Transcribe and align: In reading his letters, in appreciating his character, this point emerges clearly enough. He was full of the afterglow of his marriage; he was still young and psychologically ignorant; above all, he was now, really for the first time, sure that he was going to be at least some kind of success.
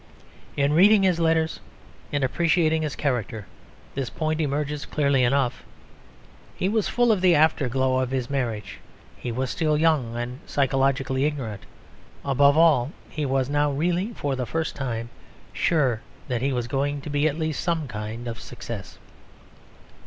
In 0.57 0.73
reading 0.73 1.03
his 1.03 1.19
letters, 1.19 1.59
in 2.11 2.23
appreciating 2.23 2.81
his 2.81 2.95
character, 2.95 3.45
this 3.93 4.09
point 4.09 4.41
emerges 4.41 4.83
clearly 4.87 5.23
enough. 5.23 5.63
He 6.55 6.67
was 6.67 6.89
full 6.89 7.11
of 7.11 7.21
the 7.21 7.35
afterglow 7.35 7.99
of 7.99 8.09
his 8.09 8.27
marriage; 8.27 8.79
he 9.15 9.31
was 9.31 9.51
still 9.51 9.77
young 9.77 10.15
and 10.15 10.39
psychologically 10.47 11.25
ignorant; 11.25 11.67
above 12.25 12.57
all, 12.57 12.91
he 13.11 13.27
was 13.27 13.47
now, 13.47 13.71
really 13.71 14.11
for 14.15 14.35
the 14.35 14.47
first 14.47 14.75
time, 14.75 15.11
sure 15.53 16.01
that 16.29 16.41
he 16.41 16.51
was 16.51 16.67
going 16.67 17.01
to 17.01 17.09
be 17.11 17.27
at 17.27 17.37
least 17.37 17.61
some 17.63 17.87
kind 17.87 18.27
of 18.27 18.39
success. 18.41 18.97